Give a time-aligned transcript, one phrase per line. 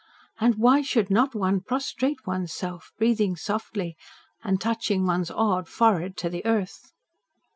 [0.39, 3.95] And why should not one prostrate one's self, breathing softly
[4.43, 6.91] and touching one's awed forehead to the earth?"